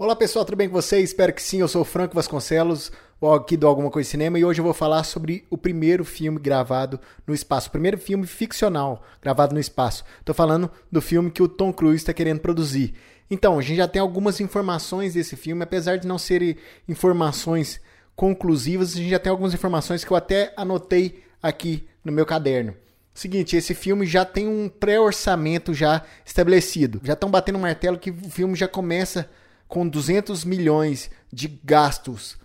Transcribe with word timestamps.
Olá 0.00 0.16
pessoal, 0.16 0.46
tudo 0.46 0.56
bem 0.56 0.66
com 0.66 0.72
vocês? 0.72 1.10
Espero 1.10 1.30
que 1.30 1.42
sim. 1.42 1.60
Eu 1.60 1.68
sou 1.68 1.82
o 1.82 1.84
Franco 1.84 2.14
Vasconcelos, 2.14 2.90
aqui 3.36 3.54
do 3.54 3.66
Alguma 3.66 3.90
Coisa 3.90 4.08
Cinema, 4.08 4.38
e 4.38 4.44
hoje 4.46 4.58
eu 4.58 4.64
vou 4.64 4.72
falar 4.72 5.04
sobre 5.04 5.44
o 5.50 5.58
primeiro 5.58 6.06
filme 6.06 6.38
gravado 6.38 6.98
no 7.26 7.34
espaço, 7.34 7.68
o 7.68 7.70
primeiro 7.70 7.98
filme 7.98 8.26
ficcional 8.26 9.02
gravado 9.20 9.52
no 9.52 9.60
espaço. 9.60 10.02
Estou 10.18 10.34
falando 10.34 10.70
do 10.90 11.02
filme 11.02 11.30
que 11.30 11.42
o 11.42 11.48
Tom 11.48 11.70
Cruise 11.70 11.98
está 11.98 12.14
querendo 12.14 12.40
produzir. 12.40 12.94
Então, 13.30 13.58
a 13.58 13.60
gente 13.60 13.76
já 13.76 13.86
tem 13.86 14.00
algumas 14.00 14.40
informações 14.40 15.12
desse 15.12 15.36
filme, 15.36 15.62
apesar 15.62 15.98
de 15.98 16.08
não 16.08 16.16
serem 16.16 16.56
informações 16.88 17.78
conclusivas, 18.16 18.94
a 18.94 18.96
gente 18.96 19.10
já 19.10 19.18
tem 19.18 19.30
algumas 19.30 19.52
informações 19.52 20.02
que 20.02 20.10
eu 20.10 20.16
até 20.16 20.54
anotei 20.56 21.22
aqui 21.42 21.86
no 22.02 22.10
meu 22.10 22.24
caderno. 22.24 22.74
Seguinte, 23.12 23.54
esse 23.54 23.74
filme 23.74 24.06
já 24.06 24.24
tem 24.24 24.48
um 24.48 24.66
pré-orçamento 24.66 25.74
já 25.74 26.02
estabelecido. 26.24 27.02
Já 27.04 27.12
estão 27.12 27.30
batendo 27.30 27.58
martelo 27.58 27.98
que 27.98 28.10
o 28.10 28.30
filme 28.30 28.56
já 28.56 28.66
começa 28.66 29.28
com 29.70 29.88
200 29.88 30.44
milhões 30.44 31.10
de 31.32 31.48
gastos. 31.64 32.36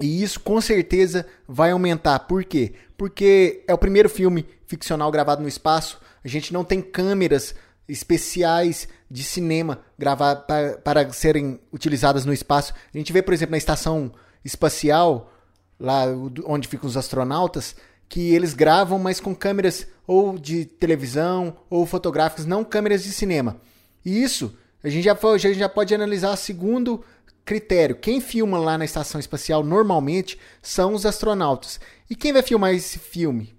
E 0.00 0.22
isso 0.22 0.40
com 0.40 0.60
certeza 0.60 1.26
vai 1.46 1.70
aumentar. 1.70 2.20
Por 2.20 2.42
quê? 2.42 2.72
Porque 2.96 3.62
é 3.68 3.74
o 3.74 3.78
primeiro 3.78 4.08
filme 4.08 4.46
ficcional 4.66 5.12
gravado 5.12 5.42
no 5.42 5.48
espaço. 5.48 6.00
A 6.24 6.28
gente 6.28 6.52
não 6.52 6.64
tem 6.64 6.80
câmeras 6.80 7.54
especiais 7.86 8.88
de 9.10 9.22
cinema 9.22 9.80
gravar, 9.98 10.36
para, 10.36 10.78
para 10.78 11.12
serem 11.12 11.60
utilizadas 11.70 12.24
no 12.24 12.32
espaço. 12.32 12.72
A 12.92 12.96
gente 12.96 13.12
vê, 13.12 13.20
por 13.20 13.34
exemplo, 13.34 13.50
na 13.50 13.58
estação 13.58 14.10
espacial, 14.42 15.30
lá 15.78 16.06
onde 16.46 16.66
ficam 16.66 16.88
os 16.88 16.96
astronautas, 16.96 17.76
que 18.08 18.34
eles 18.34 18.54
gravam, 18.54 18.98
mas 18.98 19.20
com 19.20 19.34
câmeras 19.34 19.86
ou 20.06 20.38
de 20.38 20.64
televisão 20.64 21.58
ou 21.68 21.84
fotográficas, 21.84 22.46
não 22.46 22.64
câmeras 22.64 23.02
de 23.02 23.12
cinema. 23.12 23.60
E 24.04 24.22
isso 24.22 24.56
a 24.82 24.88
gente 24.88 25.04
já, 25.04 25.12
a 25.12 25.38
gente 25.38 25.58
já 25.58 25.68
pode 25.68 25.94
analisar 25.94 26.36
segundo 26.36 27.04
critério. 27.44 27.96
Quem 27.96 28.20
filma 28.20 28.58
lá 28.58 28.78
na 28.78 28.84
estação 28.84 29.20
espacial 29.20 29.62
normalmente 29.62 30.38
são 30.60 30.94
os 30.94 31.06
astronautas. 31.06 31.80
E 32.08 32.14
quem 32.14 32.32
vai 32.32 32.42
filmar 32.42 32.74
esse 32.74 32.98
filme? 32.98 33.54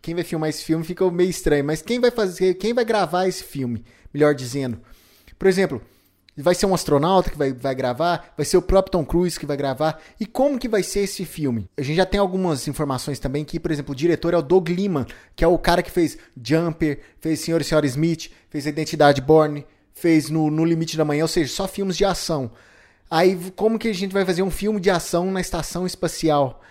Quem 0.00 0.14
vai 0.14 0.24
filmar 0.24 0.48
esse 0.48 0.64
filme 0.64 0.84
fica 0.84 1.08
meio 1.10 1.30
estranho, 1.30 1.64
mas 1.64 1.82
quem 1.82 2.00
vai 2.00 2.10
fazer, 2.10 2.54
quem 2.54 2.72
vai 2.72 2.84
gravar 2.84 3.26
esse 3.26 3.42
filme, 3.42 3.84
melhor 4.12 4.34
dizendo? 4.34 4.80
Por 5.38 5.48
exemplo, 5.48 5.82
vai 6.36 6.54
ser 6.54 6.66
um 6.66 6.74
astronauta 6.74 7.30
que 7.30 7.36
vai, 7.36 7.52
vai 7.52 7.74
gravar, 7.74 8.32
vai 8.36 8.46
ser 8.46 8.56
o 8.56 8.62
próprio 8.62 8.92
Tom 8.92 9.04
Cruise 9.04 9.38
que 9.38 9.46
vai 9.46 9.56
gravar. 9.56 10.00
E 10.18 10.26
como 10.26 10.58
que 10.58 10.68
vai 10.68 10.82
ser 10.82 11.00
esse 11.00 11.24
filme? 11.24 11.68
A 11.76 11.82
gente 11.82 11.96
já 11.96 12.06
tem 12.06 12.18
algumas 12.18 12.68
informações 12.68 13.18
também 13.18 13.44
que, 13.44 13.58
por 13.58 13.70
exemplo, 13.70 13.92
o 13.92 13.96
diretor 13.96 14.34
é 14.34 14.36
o 14.36 14.42
Doug 14.42 14.68
Liman, 14.68 15.06
que 15.34 15.44
é 15.44 15.48
o 15.48 15.58
cara 15.58 15.82
que 15.82 15.90
fez 15.90 16.16
Jumper, 16.40 17.00
fez 17.20 17.40
Senhor 17.40 17.60
e 17.60 17.64
Senhora 17.64 17.86
Smith, 17.86 18.30
fez 18.48 18.66
Identidade 18.66 19.20
Born, 19.20 19.64
fez 19.98 20.30
no, 20.30 20.50
no 20.50 20.64
Limite 20.64 20.96
da 20.96 21.04
Manhã, 21.04 21.22
ou 21.22 21.28
seja, 21.28 21.52
só 21.52 21.68
filmes 21.68 21.96
de 21.96 22.04
ação. 22.04 22.50
Aí, 23.10 23.38
como 23.56 23.78
que 23.78 23.88
a 23.88 23.94
gente 23.94 24.12
vai 24.12 24.24
fazer 24.24 24.42
um 24.42 24.50
filme 24.50 24.80
de 24.80 24.90
ação 24.90 25.30
na 25.30 25.40
estação 25.40 25.86
espacial? 25.86 26.62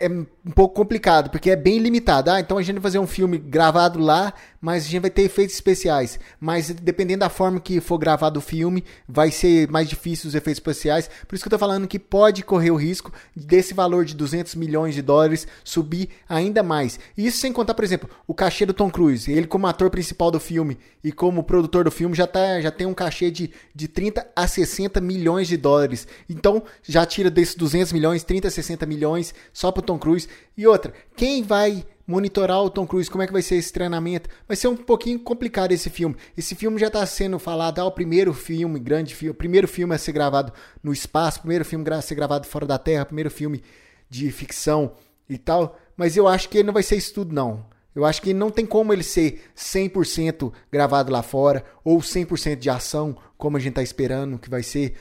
é 0.00 0.08
um 0.08 0.50
pouco 0.54 0.74
complicado, 0.74 1.28
porque 1.30 1.50
é 1.50 1.56
bem 1.56 1.78
limitado. 1.78 2.30
Ah, 2.30 2.40
então 2.40 2.56
a 2.56 2.62
gente 2.62 2.76
vai 2.76 2.82
fazer 2.82 2.98
um 2.98 3.06
filme 3.06 3.36
gravado 3.36 3.98
lá, 3.98 4.32
mas 4.60 4.84
a 4.84 4.88
gente 4.88 5.02
vai 5.02 5.10
ter 5.10 5.22
efeitos 5.22 5.54
especiais. 5.54 6.18
Mas 6.40 6.70
dependendo 6.70 7.20
da 7.20 7.28
forma 7.28 7.60
que 7.60 7.80
for 7.80 7.98
gravado 7.98 8.38
o 8.38 8.42
filme, 8.42 8.84
vai 9.08 9.30
ser 9.30 9.68
mais 9.68 9.88
difícil 9.88 10.28
os 10.28 10.34
efeitos 10.34 10.58
especiais. 10.58 11.08
Por 11.26 11.34
isso 11.34 11.44
que 11.44 11.48
eu 11.48 11.50
tô 11.50 11.58
falando 11.58 11.86
que 11.86 11.98
pode 11.98 12.42
correr 12.42 12.70
o 12.70 12.76
risco 12.76 13.12
desse 13.34 13.74
valor 13.74 14.04
de 14.04 14.14
200 14.14 14.54
milhões 14.54 14.94
de 14.94 15.02
dólares 15.02 15.46
subir 15.64 16.08
ainda 16.28 16.62
mais. 16.62 16.98
Isso 17.16 17.38
sem 17.38 17.52
contar, 17.52 17.74
por 17.74 17.84
exemplo, 17.84 18.08
o 18.26 18.34
cachê 18.34 18.66
do 18.66 18.74
Tom 18.74 18.90
Cruise. 18.90 19.30
Ele 19.30 19.46
como 19.46 19.66
ator 19.66 19.90
principal 19.90 20.30
do 20.30 20.40
filme 20.40 20.78
e 21.02 21.12
como 21.12 21.44
produtor 21.44 21.84
do 21.84 21.90
filme 21.90 22.14
já, 22.14 22.26
tá, 22.26 22.60
já 22.60 22.70
tem 22.70 22.86
um 22.86 22.94
cachê 22.94 23.30
de, 23.30 23.50
de 23.74 23.88
30 23.88 24.26
a 24.34 24.46
60 24.46 25.00
milhões 25.00 25.48
de 25.48 25.56
dólares. 25.56 26.06
Então 26.28 26.62
já 26.82 27.06
tira 27.06 27.30
desses 27.30 27.54
200 27.54 27.92
milhões, 27.92 28.24
30 28.24 28.48
a 28.48 28.50
60 28.50 28.86
milhões 28.86 29.34
só 29.52 29.70
pro 29.70 29.82
Tom 29.82 29.98
Cruise. 29.98 30.28
E 30.56 30.66
outra, 30.66 30.92
quem 31.16 31.42
vai 31.42 31.84
monitorar 32.08 32.62
o 32.62 32.70
Tom 32.70 32.86
Cruise? 32.86 33.10
Como 33.10 33.22
é 33.22 33.26
que 33.26 33.32
vai 33.32 33.42
ser 33.42 33.56
esse 33.56 33.70
treinamento? 33.70 34.30
Vai 34.48 34.56
ser 34.56 34.66
um 34.66 34.76
pouquinho 34.76 35.20
complicado 35.20 35.72
esse 35.72 35.90
filme. 35.90 36.16
Esse 36.34 36.54
filme 36.54 36.80
já 36.80 36.86
está 36.86 37.04
sendo 37.04 37.38
falado, 37.38 37.78
ah, 37.80 37.84
o 37.84 37.92
primeiro 37.92 38.32
filme, 38.32 38.80
grande 38.80 39.14
filme, 39.14 39.32
o 39.32 39.34
primeiro 39.34 39.68
filme 39.68 39.94
a 39.94 39.98
ser 39.98 40.12
gravado 40.12 40.50
no 40.82 40.90
espaço, 40.90 41.38
o 41.38 41.42
primeiro 41.42 41.66
filme 41.66 41.84
a 41.90 42.00
ser 42.00 42.14
gravado 42.14 42.46
fora 42.46 42.64
da 42.64 42.78
Terra, 42.78 43.02
o 43.02 43.06
primeiro 43.06 43.30
filme 43.30 43.62
de 44.08 44.32
ficção 44.32 44.94
e 45.28 45.36
tal. 45.36 45.78
Mas 45.94 46.16
eu 46.16 46.26
acho 46.26 46.48
que 46.48 46.56
ele 46.56 46.66
não 46.66 46.72
vai 46.72 46.82
ser 46.82 46.96
isso 46.96 47.12
tudo, 47.12 47.34
não. 47.34 47.66
Eu 47.94 48.06
acho 48.06 48.22
que 48.22 48.32
não 48.32 48.50
tem 48.50 48.64
como 48.64 48.92
ele 48.92 49.02
ser 49.02 49.42
100% 49.54 50.50
gravado 50.72 51.12
lá 51.12 51.22
fora 51.22 51.62
ou 51.84 51.98
100% 51.98 52.56
de 52.56 52.70
ação, 52.70 53.16
como 53.36 53.56
a 53.56 53.60
gente 53.60 53.72
está 53.72 53.82
esperando 53.82 54.38
que 54.38 54.48
vai 54.48 54.62
ser. 54.62 54.94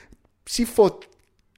Se 0.46 0.66
for 0.66 1.00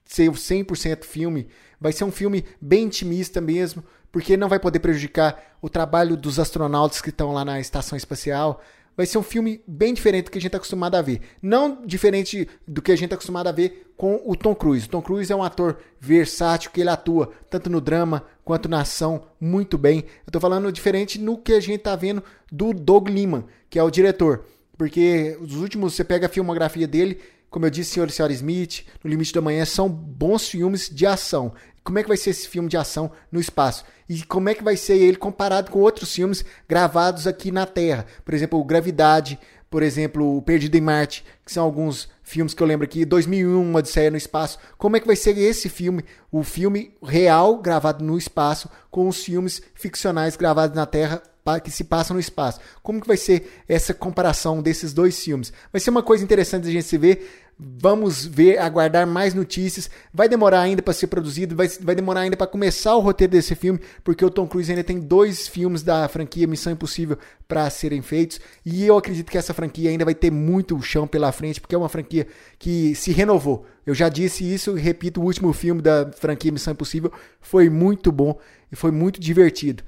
ser 0.04 0.30
100% 0.30 1.04
filme, 1.04 1.48
vai 1.80 1.92
ser 1.92 2.04
um 2.04 2.12
filme 2.12 2.44
bem 2.60 2.84
intimista 2.84 3.40
mesmo, 3.40 3.82
porque 4.12 4.36
não 4.36 4.48
vai 4.48 4.58
poder 4.58 4.78
prejudicar 4.78 5.56
o 5.60 5.68
trabalho 5.68 6.16
dos 6.16 6.38
astronautas 6.38 7.00
que 7.00 7.10
estão 7.10 7.32
lá 7.32 7.44
na 7.44 7.60
estação 7.60 7.96
espacial. 7.96 8.60
Vai 8.96 9.06
ser 9.06 9.18
um 9.18 9.22
filme 9.22 9.62
bem 9.66 9.94
diferente 9.94 10.26
do 10.26 10.30
que 10.30 10.38
a 10.38 10.40
gente 10.40 10.48
está 10.48 10.58
acostumado 10.58 10.94
a 10.94 11.02
ver. 11.02 11.20
Não 11.40 11.86
diferente 11.86 12.48
do 12.66 12.82
que 12.82 12.92
a 12.92 12.96
gente 12.96 13.04
está 13.04 13.14
acostumado 13.14 13.46
a 13.46 13.52
ver 13.52 13.92
com 13.96 14.20
o 14.24 14.34
Tom 14.34 14.54
Cruise. 14.54 14.86
O 14.86 14.90
Tom 14.90 15.00
Cruise 15.00 15.32
é 15.32 15.36
um 15.36 15.42
ator 15.42 15.78
versátil 15.98 16.70
que 16.70 16.80
ele 16.80 16.90
atua 16.90 17.30
tanto 17.48 17.70
no 17.70 17.80
drama 17.80 18.24
quanto 18.44 18.68
na 18.68 18.80
ação 18.80 19.22
muito 19.40 19.78
bem. 19.78 20.00
Eu 20.00 20.28
estou 20.28 20.40
falando 20.40 20.72
diferente 20.72 21.18
no 21.18 21.38
que 21.38 21.52
a 21.52 21.60
gente 21.60 21.76
está 21.76 21.94
vendo 21.96 22.22
do 22.50 22.72
Doug 22.72 23.08
Liman, 23.08 23.44
que 23.70 23.78
é 23.78 23.82
o 23.82 23.90
diretor. 23.90 24.44
Porque 24.76 25.38
os 25.40 25.54
últimos, 25.54 25.94
você 25.94 26.02
pega 26.02 26.26
a 26.26 26.30
filmografia 26.30 26.86
dele, 26.86 27.20
como 27.50 27.66
eu 27.66 27.70
disse, 27.70 27.90
Senhor 27.90 28.08
e 28.08 28.12
Senhora 28.12 28.32
Smith, 28.32 28.86
No 29.02 29.10
Limite 29.10 29.34
da 29.34 29.40
Manhã, 29.40 29.64
são 29.64 29.88
bons 29.88 30.48
filmes 30.48 30.88
de 30.88 31.04
ação. 31.04 31.52
Como 31.82 31.98
é 31.98 32.02
que 32.02 32.08
vai 32.08 32.16
ser 32.16 32.30
esse 32.30 32.48
filme 32.48 32.68
de 32.68 32.76
ação 32.76 33.10
no 33.32 33.40
espaço? 33.40 33.84
E 34.08 34.22
como 34.22 34.48
é 34.48 34.54
que 34.54 34.62
vai 34.62 34.76
ser 34.76 34.96
ele 34.96 35.16
comparado 35.16 35.70
com 35.70 35.78
outros 35.78 36.14
filmes 36.14 36.44
gravados 36.68 37.26
aqui 37.26 37.50
na 37.50 37.66
Terra? 37.66 38.06
Por 38.24 38.34
exemplo, 38.34 38.62
Gravidade, 38.64 39.38
por 39.70 39.82
exemplo, 39.82 40.36
O 40.36 40.42
Perdido 40.42 40.76
em 40.76 40.80
Marte, 40.80 41.24
que 41.44 41.52
são 41.52 41.64
alguns 41.64 42.08
filmes 42.22 42.52
que 42.52 42.62
eu 42.62 42.66
lembro 42.66 42.84
aqui, 42.84 43.04
2001, 43.04 43.60
Uma 43.60 43.78
Odisseia 43.78 44.10
no 44.10 44.16
Espaço. 44.16 44.58
Como 44.76 44.96
é 44.96 45.00
que 45.00 45.06
vai 45.06 45.16
ser 45.16 45.38
esse 45.38 45.68
filme, 45.68 46.04
o 46.30 46.42
filme 46.42 46.92
real 47.02 47.58
gravado 47.58 48.04
no 48.04 48.18
espaço, 48.18 48.68
com 48.90 49.08
os 49.08 49.22
filmes 49.22 49.62
ficcionais 49.74 50.36
gravados 50.36 50.76
na 50.76 50.86
Terra 50.86 51.22
que 51.58 51.70
se 51.70 51.84
passam 51.84 52.14
no 52.14 52.20
espaço. 52.20 52.60
Como 52.82 53.00
que 53.00 53.06
vai 53.08 53.16
ser 53.16 53.64
essa 53.68 53.92
comparação 53.94 54.62
desses 54.62 54.92
dois 54.92 55.18
filmes? 55.18 55.52
Vai 55.72 55.80
ser 55.80 55.90
uma 55.90 56.02
coisa 56.02 56.22
interessante 56.22 56.68
a 56.68 56.70
gente 56.70 56.84
se 56.84 56.98
ver. 56.98 57.48
Vamos 57.62 58.24
ver, 58.24 58.58
aguardar 58.58 59.06
mais 59.06 59.34
notícias. 59.34 59.90
Vai 60.14 60.30
demorar 60.30 60.62
ainda 60.62 60.80
para 60.80 60.94
ser 60.94 61.08
produzido, 61.08 61.54
vai, 61.54 61.68
vai 61.68 61.94
demorar 61.94 62.20
ainda 62.20 62.36
para 62.36 62.46
começar 62.46 62.96
o 62.96 63.00
roteiro 63.00 63.32
desse 63.32 63.54
filme, 63.54 63.78
porque 64.02 64.24
o 64.24 64.30
Tom 64.30 64.46
Cruise 64.46 64.70
ainda 64.70 64.82
tem 64.82 64.98
dois 64.98 65.46
filmes 65.46 65.82
da 65.82 66.08
franquia 66.08 66.46
Missão 66.46 66.72
Impossível 66.72 67.18
para 67.46 67.68
serem 67.68 68.00
feitos. 68.00 68.40
E 68.64 68.86
eu 68.86 68.96
acredito 68.96 69.30
que 69.30 69.36
essa 69.36 69.52
franquia 69.52 69.90
ainda 69.90 70.06
vai 70.06 70.14
ter 70.14 70.30
muito 70.30 70.80
chão 70.80 71.06
pela 71.06 71.32
frente, 71.32 71.60
porque 71.60 71.74
é 71.74 71.78
uma 71.78 71.90
franquia 71.90 72.26
que 72.58 72.94
se 72.94 73.12
renovou. 73.12 73.66
Eu 73.84 73.94
já 73.94 74.08
disse 74.08 74.42
isso 74.42 74.78
e 74.78 74.80
repito: 74.80 75.20
o 75.20 75.24
último 75.24 75.52
filme 75.52 75.82
da 75.82 76.10
franquia 76.12 76.52
Missão 76.52 76.72
Impossível 76.72 77.12
foi 77.42 77.68
muito 77.68 78.10
bom 78.10 78.38
e 78.72 78.76
foi 78.76 78.90
muito 78.90 79.20
divertido. 79.20 79.82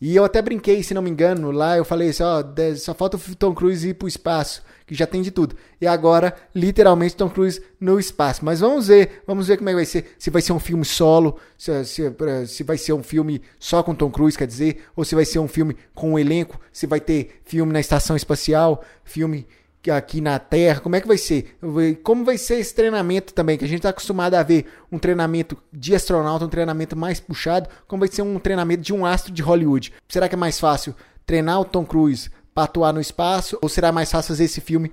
E 0.00 0.14
eu 0.14 0.24
até 0.24 0.40
brinquei, 0.40 0.80
se 0.84 0.94
não 0.94 1.02
me 1.02 1.10
engano, 1.10 1.50
lá 1.50 1.76
eu 1.76 1.84
falei 1.84 2.10
assim, 2.10 2.22
ó, 2.22 2.44
só 2.76 2.94
falta 2.94 3.16
o 3.16 3.34
Tom 3.34 3.52
Cruise 3.52 3.88
ir 3.88 3.94
pro 3.94 4.06
espaço, 4.06 4.62
que 4.86 4.94
já 4.94 5.08
tem 5.08 5.22
de 5.22 5.32
tudo. 5.32 5.56
E 5.80 5.88
agora, 5.88 6.36
literalmente, 6.54 7.16
Tom 7.16 7.28
Cruise 7.28 7.60
no 7.80 7.98
espaço. 7.98 8.44
Mas 8.44 8.60
vamos 8.60 8.86
ver, 8.86 9.22
vamos 9.26 9.48
ver 9.48 9.56
como 9.56 9.68
é 9.70 9.72
que 9.72 9.76
vai 9.76 9.84
ser. 9.84 10.14
Se 10.16 10.30
vai 10.30 10.40
ser 10.40 10.52
um 10.52 10.60
filme 10.60 10.84
solo, 10.84 11.36
se, 11.56 11.84
se, 11.84 12.14
se 12.46 12.62
vai 12.62 12.78
ser 12.78 12.92
um 12.92 13.02
filme 13.02 13.42
só 13.58 13.82
com 13.82 13.92
Tom 13.92 14.08
Cruise, 14.08 14.38
quer 14.38 14.46
dizer, 14.46 14.84
ou 14.94 15.04
se 15.04 15.16
vai 15.16 15.24
ser 15.24 15.40
um 15.40 15.48
filme 15.48 15.76
com 15.92 16.12
um 16.12 16.18
elenco, 16.18 16.60
se 16.72 16.86
vai 16.86 17.00
ter 17.00 17.40
filme 17.44 17.72
na 17.72 17.80
estação 17.80 18.14
espacial, 18.14 18.84
filme 19.02 19.48
aqui 19.96 20.20
na 20.20 20.38
Terra, 20.38 20.80
como 20.80 20.96
é 20.96 21.00
que 21.00 21.08
vai 21.08 21.18
ser? 21.18 21.56
Como 22.02 22.24
vai 22.24 22.36
ser 22.38 22.58
esse 22.58 22.74
treinamento 22.74 23.32
também, 23.32 23.56
que 23.56 23.64
a 23.64 23.68
gente 23.68 23.78
está 23.78 23.90
acostumado 23.90 24.34
a 24.34 24.42
ver 24.42 24.66
um 24.90 24.98
treinamento 24.98 25.56
de 25.72 25.94
astronauta, 25.94 26.44
um 26.44 26.48
treinamento 26.48 26.96
mais 26.96 27.20
puxado, 27.20 27.68
como 27.86 28.00
vai 28.00 28.08
ser 28.08 28.22
um 28.22 28.38
treinamento 28.38 28.82
de 28.82 28.92
um 28.92 29.04
astro 29.06 29.32
de 29.32 29.42
Hollywood? 29.42 29.92
Será 30.08 30.28
que 30.28 30.34
é 30.34 30.38
mais 30.38 30.58
fácil 30.58 30.94
treinar 31.26 31.60
o 31.60 31.64
Tom 31.64 31.84
Cruise 31.84 32.30
para 32.54 32.64
atuar 32.64 32.92
no 32.92 33.00
espaço 33.00 33.58
ou 33.62 33.68
será 33.68 33.92
mais 33.92 34.10
fácil 34.10 34.28
fazer 34.28 34.44
esse 34.44 34.60
filme 34.60 34.92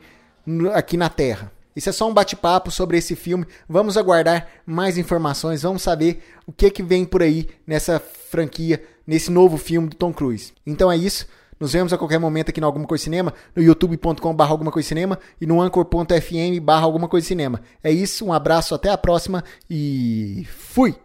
aqui 0.73 0.97
na 0.97 1.09
Terra? 1.09 1.51
Isso 1.75 1.89
é 1.89 1.91
só 1.91 2.09
um 2.09 2.13
bate-papo 2.13 2.71
sobre 2.71 2.97
esse 2.97 3.17
filme. 3.17 3.45
Vamos 3.67 3.97
aguardar 3.97 4.47
mais 4.65 4.97
informações, 4.97 5.63
vamos 5.63 5.81
saber 5.81 6.23
o 6.47 6.53
que 6.53 6.71
que 6.71 6.81
vem 6.81 7.03
por 7.03 7.21
aí 7.21 7.49
nessa 7.67 7.99
franquia, 7.99 8.81
nesse 9.05 9.29
novo 9.29 9.57
filme 9.57 9.89
do 9.89 9.95
Tom 9.95 10.13
Cruise. 10.13 10.53
Então 10.65 10.89
é 10.89 10.95
isso. 10.95 11.27
Nos 11.59 11.73
vemos 11.73 11.93
a 11.93 11.97
qualquer 11.97 12.19
momento 12.19 12.49
aqui 12.49 12.59
no 12.59 12.67
Alguma 12.67 12.85
Coisa 12.85 13.03
Cinema, 13.03 13.33
no 13.55 13.63
youtube.com 13.63 14.35
alguma 14.43 14.71
coisa 14.71 14.87
cinema 14.87 15.17
e 15.39 15.45
no 15.45 15.61
anchor.fm 15.61 16.59
alguma 16.67 17.07
coisa 17.07 17.27
cinema. 17.27 17.61
É 17.83 17.91
isso, 17.91 18.25
um 18.25 18.33
abraço, 18.33 18.75
até 18.75 18.89
a 18.89 18.97
próxima 18.97 19.43
e 19.69 20.45
fui! 20.49 21.04